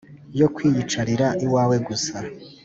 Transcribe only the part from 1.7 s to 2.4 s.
gusa